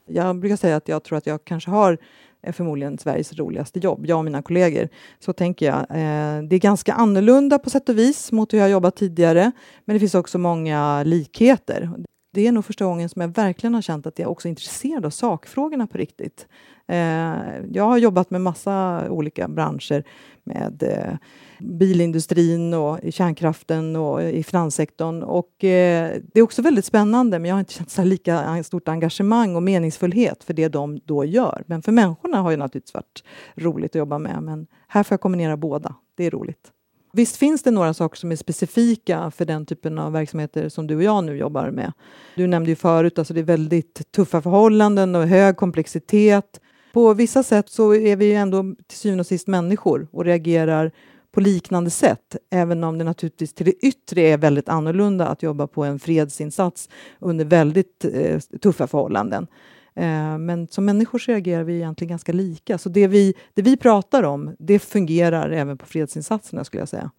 [0.08, 1.97] Jag brukar säga att jag tror att jag kanske har
[2.41, 4.89] eh, förmodligen Sveriges roligaste jobb, jag och mina kollegor.
[5.19, 5.79] Så tänker jag.
[5.79, 9.51] Eh, det är ganska annorlunda på sätt och vis mot hur jag jobbat tidigare,
[9.86, 11.89] men det finns också många likheter.
[12.34, 15.06] Det är nog första gången som jag verkligen har känt att jag också är intresserad
[15.06, 16.48] av sakfrågorna på riktigt.
[16.88, 17.36] Eh,
[17.72, 20.04] jag har jobbat med massa olika branscher
[20.43, 21.17] med eh,
[21.60, 25.24] bilindustrin och i kärnkraften och i finanssektorn.
[25.24, 28.88] Och eh, det är också väldigt spännande, men jag har inte känt så lika stort
[28.88, 31.63] engagemang och meningsfullhet för det de då gör.
[31.67, 33.24] Men för människorna har det naturligtvis varit
[33.56, 34.43] roligt att jobba med.
[34.43, 35.96] Men här får jag kombinera båda.
[36.15, 36.73] Det är roligt.
[37.15, 40.95] Visst finns det några saker som är specifika för den typen av verksamheter som du
[40.95, 41.93] och jag nu jobbar med.
[42.36, 46.60] Du nämnde ju förut, alltså det är väldigt tuffa förhållanden och hög komplexitet
[46.93, 50.91] på vissa sätt så är vi ändå till syvende och sist människor och reagerar
[51.32, 55.67] på liknande sätt, även om det naturligtvis till det yttre är väldigt annorlunda att jobba
[55.67, 59.47] på en fredsinsats under väldigt eh, tuffa förhållanden.
[59.95, 62.77] Eh, men som människor så reagerar vi egentligen ganska lika.
[62.77, 67.12] Så det vi, det vi pratar om, det fungerar även på fredsinsatserna skulle jag säga.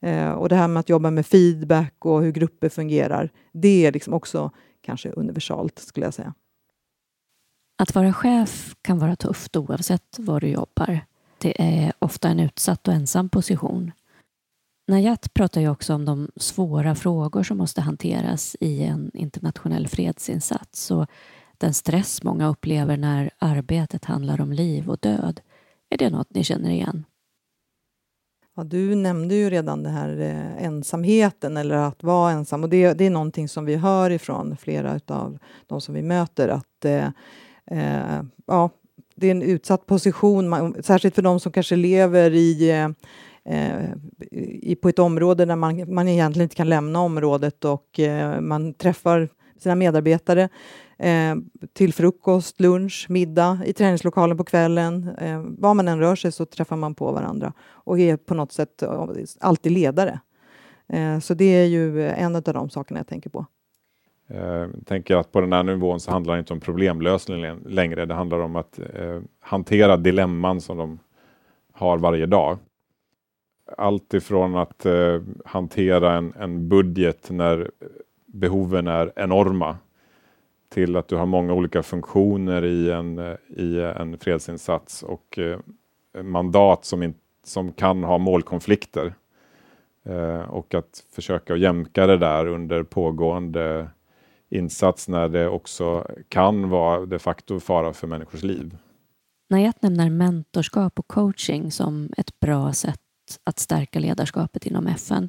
[0.00, 3.92] Eh, och det här med att jobba med feedback och hur grupper fungerar, det är
[3.92, 6.34] liksom också kanske universalt skulle jag säga.
[7.78, 11.00] Att vara chef kan vara tufft oavsett var du jobbar.
[11.38, 13.92] Det är ofta en utsatt och ensam position.
[14.88, 20.90] Najat pratar ju också om de svåra frågor som måste hanteras i en internationell fredsinsats
[20.90, 21.06] och
[21.58, 25.40] den stress många upplever när arbetet handlar om liv och död.
[25.90, 27.04] Är det något ni känner igen?
[28.56, 32.92] Ja, du nämnde ju redan den här eh, ensamheten eller att vara ensam och det,
[32.92, 37.06] det är någonting som vi hör ifrån flera av de som vi möter att eh,
[37.70, 38.70] eh, ja,
[39.14, 42.88] det är en utsatt position, man, särskilt för de som kanske lever i, eh,
[43.54, 43.90] eh
[44.62, 48.74] i, på ett område där man, man egentligen inte kan lämna området och eh, man
[48.74, 50.48] träffar sina medarbetare
[50.98, 51.34] eh,
[51.72, 55.08] till frukost, lunch, middag, i träningslokalen på kvällen.
[55.18, 58.52] Eh, var man än rör sig så träffar man på varandra och är på något
[58.52, 59.08] sätt eh,
[59.40, 60.20] alltid ledare.
[60.88, 63.46] Eh, så det är ju eh, en av de sakerna jag tänker på.
[64.28, 68.06] Eh, jag tänker att på den här nivån så handlar det inte om problemlösning längre.
[68.06, 68.80] Det handlar om att
[69.40, 70.98] hantera dilemman som de
[71.72, 72.58] har varje dag.
[73.76, 74.86] Allt ifrån att
[75.44, 77.70] hantera en, en, budget när
[78.26, 79.76] behoven är enorma
[80.76, 85.58] till att du har många olika funktioner i en, eh, i en fredsinsats och eh,
[86.22, 89.14] mandat som, in, som kan ha målkonflikter.
[90.04, 93.88] Eh, och att försöka jämka det där under pågående
[94.50, 98.76] insats när det också kan vara de facto fara för människors liv.
[99.50, 103.00] Nayat nämner mentorskap och coaching som ett bra sätt
[103.44, 105.28] att stärka ledarskapet inom FN.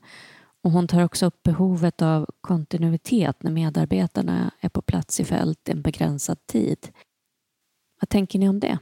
[0.64, 5.70] Och hon tar också upp behovet av kontinuitet när medarbetarna är på plats i fält
[5.70, 6.88] en begränsad tid.
[8.02, 8.80] Vad tänker ni om det?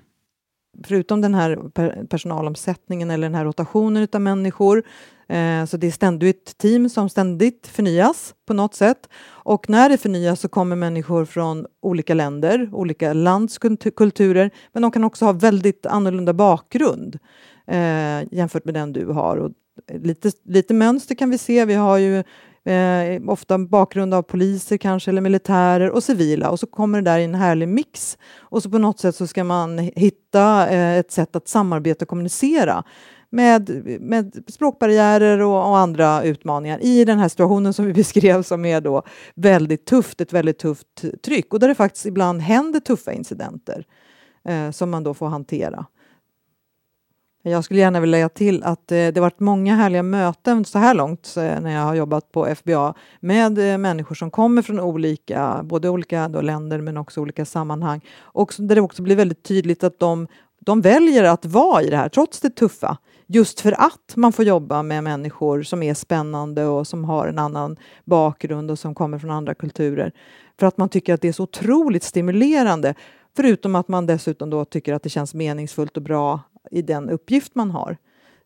[0.84, 1.70] Förutom den här
[2.08, 4.84] personalomsättningen eller den här rotationen av människor
[5.28, 9.10] eh, så det är ständigt ett team som ständigt förnyas på något sätt.
[9.28, 13.58] Och när det förnyas så kommer människor från olika länder, olika lands
[13.96, 17.20] kulturer, men de kan också ha väldigt annorlunda bakgrund
[17.68, 19.38] eh, jämfört med den du har.
[19.38, 19.52] Och
[19.94, 21.66] lite, lite mönster kan vi se.
[21.66, 22.24] Vi har ju
[22.68, 26.50] Eh, ofta bakgrund av poliser kanske, eller militärer och civila.
[26.50, 28.18] Och så kommer det där i en härlig mix.
[28.40, 32.10] Och så på något sätt så ska man hitta eh, ett sätt att samarbeta och
[32.10, 32.84] kommunicera
[33.30, 33.70] med,
[34.02, 38.82] med språkbarriärer och, och, andra utmaningar i den här situationen som vi beskrev som är
[38.82, 39.04] då
[39.36, 43.86] väldigt tufft, ett väldigt tufft tryck och där det faktiskt ibland händer tuffa incidenter
[44.48, 45.86] eh, som man då får hantera.
[47.48, 50.94] Jag skulle gärna vilja lägga till att eh, det varit många härliga möten så här
[50.94, 55.62] långt eh, när jag har jobbat på FBA med eh, människor som kommer från olika,
[55.64, 58.02] både olika länder men också olika sammanhang.
[58.20, 60.28] Och där det också blir väldigt tydligt att de,
[60.60, 62.98] de väljer att vara i det här trots det tuffa.
[63.28, 67.40] Just för att man får jobba med människor som är spännande och som har en
[67.40, 70.12] annan bakgrund och som kommer från andra kulturer.
[70.60, 72.94] För att man tycker att det är så otroligt stimulerande.
[73.36, 76.40] Förutom att man dessutom då tycker att det känns meningsfullt och bra
[76.72, 77.98] i den uppgift man har.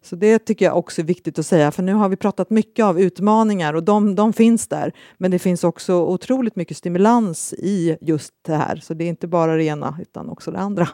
[0.01, 2.85] Så det tycker jag också är viktigt att säga, för nu har vi pratat mycket
[2.85, 4.91] av utmaningar och de, de finns där.
[5.17, 9.27] Men det finns också otroligt mycket stimulans i just det här, så det är inte
[9.27, 10.87] bara det ena utan också det andra.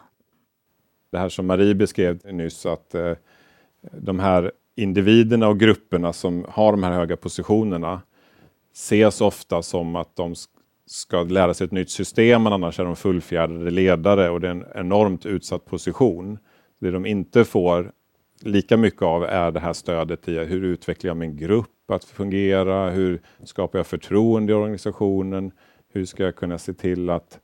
[1.12, 3.12] Det här som Marie beskrev nyss, att eh,
[3.92, 8.02] de här individerna och grupperna som har de här höga positionerna
[8.74, 10.36] ses ofta som att de
[10.86, 14.52] ska lära sig ett nytt system, men annars är de fullfjädrade ledare och det är
[14.52, 16.38] en enormt utsatt position.
[16.80, 17.92] Det de inte får
[18.42, 22.90] lika mycket av är det här stödet i hur utvecklar jag min grupp att fungera?
[22.90, 25.52] Hur skapar jag förtroende i organisationen?
[25.94, 27.40] Hur ska jag kunna se till att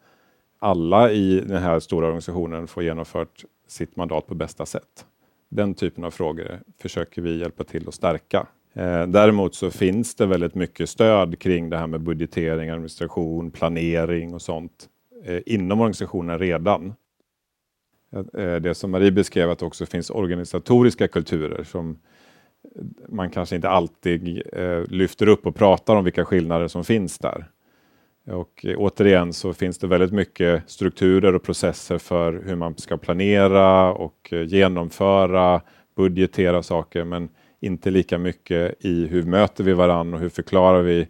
[0.60, 5.06] alla i den här stora organisationen får genomfört sitt mandat på bästa sätt?
[5.50, 8.48] Den typen av frågor försöker vi hjälpa till att stärka.
[8.74, 14.34] Eh, däremot så finns det väldigt mycket stöd kring det här med budgetering, administration, planering
[14.34, 14.90] och sånt
[15.26, 16.94] eh, inom organisationen redan.
[18.14, 21.97] Eh, det som Marie beskrev, att det också finns organisatoriska kulturer som
[23.09, 27.45] man kanske inte alltid eh, lyfter upp och pratar om vilka skillnader som finns där.
[28.28, 32.97] Och eh, återigen så finns det väldigt mycket strukturer och processer för hur man ska
[32.97, 35.62] planera och eh, genomföra,
[35.95, 41.07] budgetera saker, men inte lika mycket i hur möter vi varandra och hur förklarar vi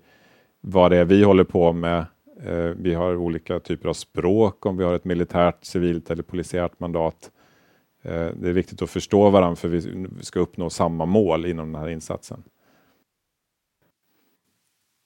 [0.62, 2.06] vad det är vi håller på med
[2.76, 7.32] vi har olika typer av språk om vi har ett militärt, civilt eller polisiärt mandat.
[8.02, 11.82] Eh, det är viktigt att förstå varandra för vi ska uppnå samma mål inom den
[11.82, 12.44] här insatsen.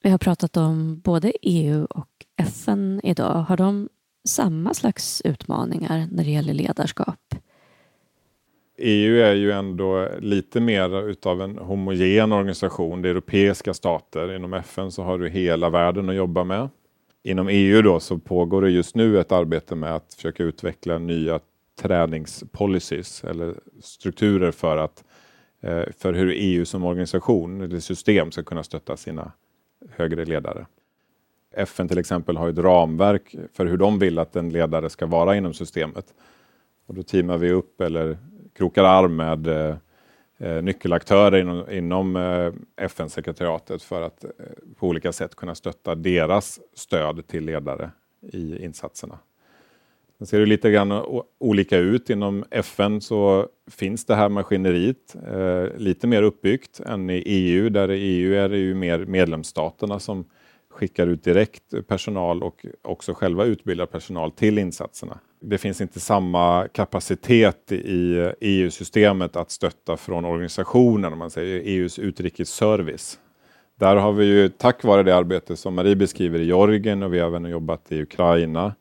[0.02, 3.42] Vi har pratat om både EU och FN idag.
[3.42, 3.88] Har de
[4.28, 7.34] samma slags utmaningar när det gäller ledarskap?
[8.78, 13.02] EU är ju ändå lite mer utav en homogen organisation.
[13.02, 14.36] Det är europeiska stater.
[14.36, 16.68] Inom FN så har du hela världen att jobba med.
[17.26, 21.40] Inom EU då så pågår det just nu ett arbete med att försöka utveckla nya
[21.80, 25.04] träningspolicies eller strukturer för, att,
[25.60, 29.32] eh, för hur EU som organisation eller system ska kunna stötta sina
[29.90, 30.66] högre ledare.
[31.54, 35.36] FN till exempel har ett ramverk för hur de vill att en ledare ska vara
[35.36, 36.14] inom systemet.
[36.86, 38.18] Och då teamar vi upp eller
[38.56, 39.76] krokar arm med eh,
[40.38, 42.52] Eh, nyckelaktörer inom, inom eh,
[42.84, 44.30] FN-sekretariatet för att eh,
[44.76, 47.90] på olika sätt kunna stötta deras stöd till ledare
[48.32, 49.18] i insatserna.
[50.18, 51.02] Sen ser det lite grann
[51.38, 52.10] olika ut.
[52.10, 57.68] Inom FN så finns det här maskineriet eh, lite mer uppbyggt än i EU.
[57.68, 60.24] Där i EU är det ju mer medlemsstaterna som
[60.76, 65.18] skickar ut direkt personal och också själva utbildar personal till insatserna.
[65.40, 71.98] Det finns inte samma kapacitet i EU-systemet att stötta från organisationen, om man säger EUs
[71.98, 73.18] utrikesservice.
[73.78, 77.18] Där har vi ju tack vare det arbete som Marie beskriver i Georgien och vi
[77.18, 78.74] har även jobbat i Ukraina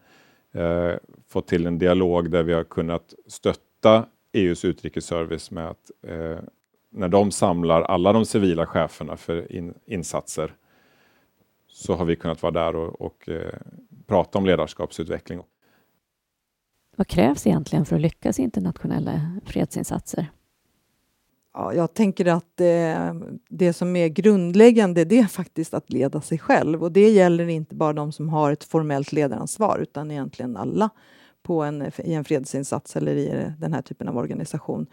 [0.53, 0.91] eh,
[1.29, 6.39] fått till en dialog där vi har kunnat stötta EUs utrikesservice med att eh,
[6.91, 10.53] när de samlar alla de civila cheferna för in, insatser
[11.75, 13.53] så har vi kunnat vara där och, och eh,
[14.07, 15.41] prata om ledarskapsutveckling.
[16.95, 20.31] Vad krävs egentligen för att lyckas i internationella fredsinsatser?
[21.53, 23.13] Ja, jag tänker att det,
[23.49, 26.83] det som är grundläggande det är faktiskt att leda sig själv.
[26.83, 30.89] Och det gäller inte bara de som har ett formellt ledaransvar utan egentligen alla
[31.43, 34.87] på en, i en fredsinsats eller i den här typen av organisation.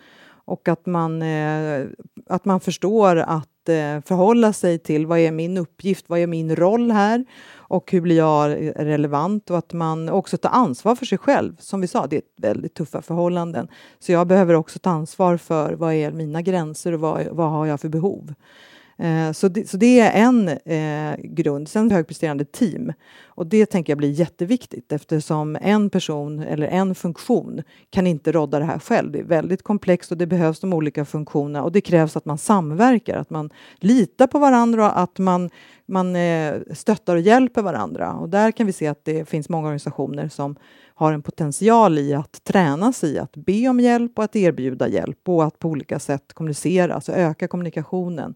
[0.44, 1.86] Och att man, eh,
[2.26, 6.26] att man förstår att eh, Eh, förhålla sig till vad är min uppgift, vad är
[6.26, 11.06] min roll här och hur blir jag relevant och att man också tar ansvar för
[11.06, 11.56] sig själv.
[11.58, 13.68] Som vi sa, det är väldigt tuffa förhållanden.
[13.98, 17.66] Så jag behöver också ta ansvar för vad är mina gränser och vad, vad har
[17.66, 18.34] jag för behov.
[19.02, 21.68] Eh, så, det, så det är en eh, grund.
[21.68, 22.92] Sen högpresterande team.
[23.24, 28.58] Och det tänker jag blir jätteviktigt eftersom en person eller en funktion kan inte rodda
[28.58, 29.12] det här själv.
[29.12, 32.38] Det är väldigt komplext och det behövs de olika funktionerna och det krävs att man
[32.38, 35.50] samverkar, att man litar på varandra och att man,
[35.86, 38.12] man eh, stöttar och hjälper varandra.
[38.12, 40.56] Och där kan vi se att det finns många organisationer som
[40.94, 45.28] har en potential i att tränas i att be om hjälp och att erbjuda hjälp
[45.28, 48.34] och att på olika sätt kommunicera, alltså öka kommunikationen.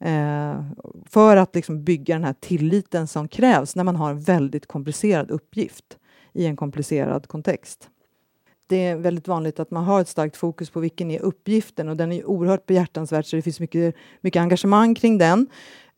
[0.00, 0.62] Eh,
[1.06, 5.30] för att liksom bygga den här tilliten som krävs när man har en väldigt komplicerad
[5.30, 5.98] uppgift
[6.32, 7.88] i en komplicerad kontext.
[8.68, 11.96] Det är väldigt vanligt att man har ett starkt fokus på vilken är uppgiften och
[11.96, 15.46] den är oerhört behjärtansvärd så det finns mycket, mycket engagemang kring den.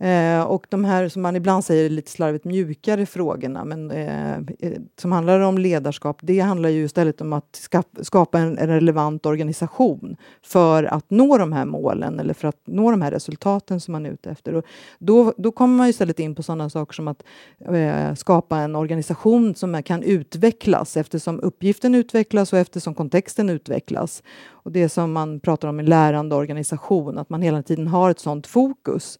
[0.01, 4.72] Eh, och de här som man ibland säger lite slarvigt mjukare frågorna, men eh, eh,
[5.01, 7.68] som handlar om ledarskap, det handlar ju istället om att
[8.03, 12.90] skapa en, en, relevant organisation för att nå de här målen eller för att nå
[12.90, 14.55] de här resultaten som man är ute efter.
[14.55, 14.64] Och
[14.98, 17.22] då, då kommer man istället in på sådana saker som att
[17.68, 24.22] eh, skapa en organisation som kan utvecklas eftersom uppgiften utvecklas och eftersom kontexten utvecklas.
[24.48, 28.18] Och det som man pratar om en lärande organisation, att man hela tiden har ett
[28.18, 29.18] sådant fokus.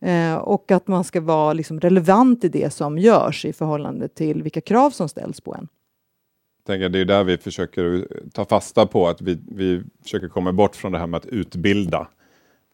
[0.00, 4.42] Eh, och att man ska vara liksom relevant i det som görs i förhållande till
[4.42, 5.68] vilka krav som ställs på en.
[6.66, 10.92] det är där vi försöker ta fasta på att vi, vi försöker komma bort från
[10.92, 12.08] det här med att utbilda.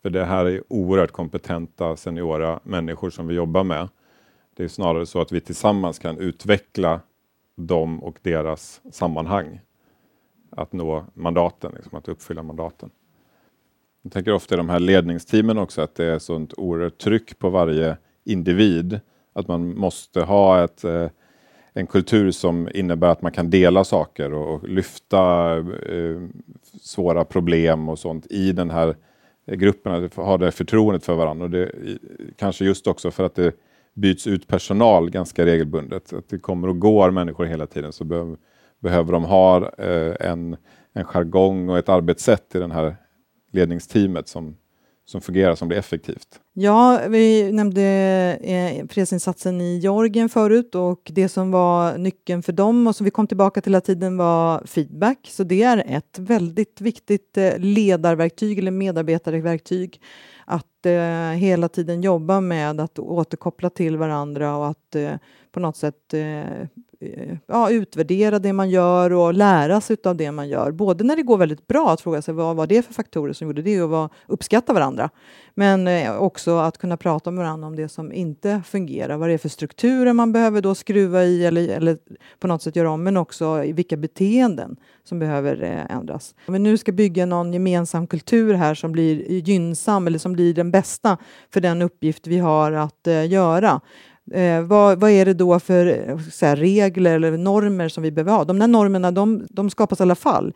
[0.02, 3.88] För det här är oerhört kompetenta seniora människor som vi jobbar med.
[4.56, 7.00] Det är snarare så att vi tillsammans kan utveckla
[7.56, 9.60] dem och deras sammanhang.
[10.50, 12.90] Att nå mandaten, liksom, att uppfylla mandaten.
[14.06, 17.50] Jag tänker ofta i de här ledningsteamen också att det är sånt oerhört tryck på
[17.50, 19.00] varje individ.
[19.32, 21.08] Att man måste ha ett, eh,
[21.72, 26.22] en kultur som innebär att man kan dela saker och, och lyfta eh,
[26.82, 28.96] svåra problem och sånt i den här
[29.46, 30.04] gruppen.
[30.04, 31.44] Att ha det förtroendet för varandra.
[31.44, 31.70] Och det,
[32.36, 33.52] kanske just också för att det
[33.94, 36.12] byts ut personal ganska regelbundet.
[36.12, 38.36] Att det kommer och går människor hela tiden så be
[38.78, 40.56] behöver de ha eh, en,
[40.92, 42.96] en jargong och ett arbetssätt i den här
[43.56, 44.56] ledningsteamet som,
[45.04, 46.40] som fungerar, som blir effektivt?
[46.52, 47.82] Ja, vi nämnde
[48.42, 53.10] eh, fredsinsatsen i Georgien förut och det som var nyckeln för dem och som vi
[53.10, 55.18] kom tillbaka till hela tiden var feedback.
[55.30, 60.00] Så det är ett väldigt viktigt eh, ledarverktyg eller medarbetarverktyg
[60.46, 65.14] att eh, hela tiden jobba med att återkoppla till varandra och att eh,
[65.52, 66.60] på något sätt eh,
[67.00, 70.70] eh ja, utvärdera det man gör och lära sig av det man gör.
[70.70, 73.46] Både när det går väldigt bra, att fråga sig vad var det för faktorer som
[73.46, 75.10] gjorde det och vad, uppskatta varandra.
[75.54, 79.16] Men eh, också att kunna prata med varandra om det som inte fungerar.
[79.16, 81.98] Vad det är för strukturer man behöver då skruva i eller, eller
[82.38, 84.76] på något sätt göra om, men också i vilka beteenden
[85.08, 86.34] som behöver eh, ändras.
[86.46, 90.54] Om vi nu ska bygga någon gemensam kultur här som blir gynnsam eller som blir
[90.54, 91.16] den bästa
[91.52, 93.80] för den uppgift vi har att eh, göra
[94.32, 98.32] Eh, vad, vad, är det då för eh, här, regler eller normer som vi behöver
[98.32, 98.44] ha?
[98.44, 100.46] De där normerna de, de skapas i alla fall,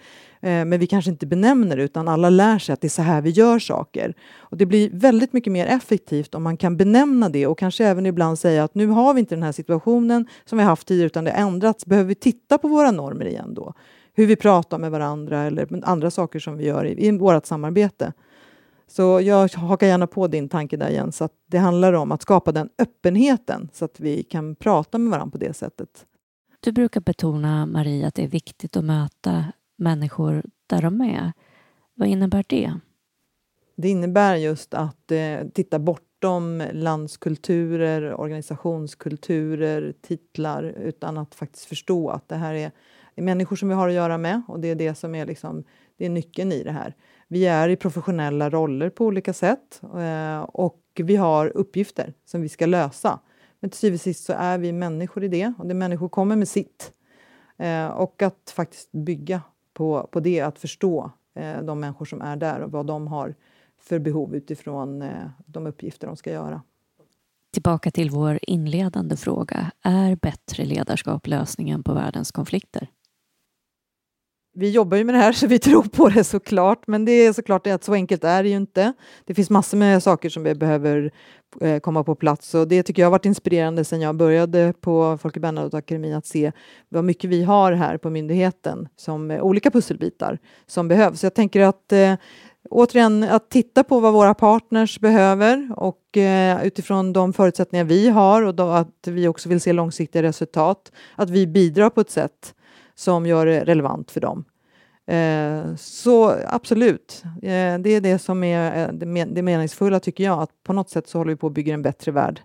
[0.40, 3.02] eh, men vi kanske inte benämner det utan alla lär sig att det är så
[3.02, 4.14] här vi gör saker.
[4.38, 8.06] Och Det blir väldigt mycket mer effektivt om man kan benämna det och kanske även
[8.06, 11.24] ibland säga att nu har vi inte den här situationen som vi haft tidigare utan
[11.24, 11.86] det har ändrats.
[11.86, 13.74] Behöver vi titta på våra normer igen då?
[14.20, 18.12] Hur vi pratar med varandra eller andra saker som vi gör i, i vårt samarbete.
[18.86, 22.52] Så jag hakar gärna på din tanke där Jens, att det handlar om att skapa
[22.52, 26.06] den öppenheten så att vi kan prata med varandra på det sättet.
[26.60, 29.44] Du brukar betona, Marie, att det är viktigt att möta
[29.76, 31.32] människor där de är.
[31.94, 32.74] Vad innebär det?
[33.76, 42.28] Det innebär just att eh, titta bortom landskulturer, organisationskulturer, titlar utan att faktiskt förstå att
[42.28, 42.70] det här är,
[43.20, 45.64] är människor som vi har att göra med och det är det som är, liksom,
[45.96, 46.94] det är nyckeln i det här.
[47.28, 52.48] Vi är i professionella roller på olika sätt eh, och vi har uppgifter som vi
[52.48, 53.20] ska lösa.
[53.60, 56.36] Men till syvende och sist så är vi människor i det och det människor kommer
[56.36, 56.92] med sitt.
[57.58, 59.42] Eh, och att faktiskt bygga
[59.72, 63.34] på, på det, att förstå eh, de människor som är där och vad de har
[63.80, 65.04] för behov utifrån
[65.46, 66.62] de uppgifter de ska göra.
[67.52, 69.70] Tillbaka till vår inledande fråga.
[69.82, 72.88] Är bättre ledarskap lösningen på världens konflikter?
[74.60, 77.32] Vi jobbar ju med det här så vi tror på det såklart, men det är
[77.32, 78.92] såklart att så enkelt är det ju inte.
[79.24, 81.10] Det finns massor med saker som vi behöver
[81.60, 85.18] eh, komma på plats och det tycker jag har varit inspirerande sedan jag började på
[85.22, 86.52] Folke Bernadotteakademin att se
[86.88, 91.24] vad mycket vi har här på myndigheten som eh, olika pusselbitar som behövs.
[91.24, 92.14] Jag tänker att eh,
[92.70, 98.42] återigen att titta på vad våra partners behöver och eh, utifrån de förutsättningar vi har
[98.42, 102.54] och då att vi också vill se långsiktiga resultat, att vi bidrar på ett sätt
[103.00, 104.44] som gör det relevant för dem.
[105.06, 108.92] Eh, så absolut, eh, det är det som är eh,
[109.26, 111.82] det meningsfulla tycker jag, att på något sätt så håller vi på att bygga en
[111.82, 112.40] bättre värld.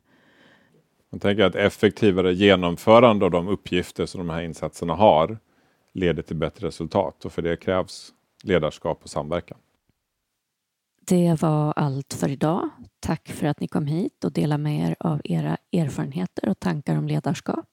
[1.10, 5.38] Jag tänker att effektivare genomförande av de uppgifter som de här insatserna har
[5.94, 8.10] leder till bättre resultat och för det krävs
[8.44, 9.58] ledarskap och samverkan.
[11.08, 12.70] Det var allt för idag.
[13.00, 16.98] Tack för att ni kom hit och delade med er av era erfarenheter och tankar
[16.98, 17.68] om ledarskap.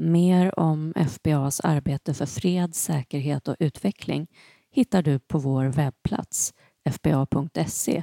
[0.00, 4.26] Mer om FBAs arbete för fred, säkerhet och utveckling
[4.70, 6.54] hittar du på vår webbplats
[6.90, 8.02] fba.se,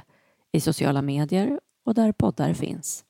[0.52, 3.05] i sociala medier och där poddar finns.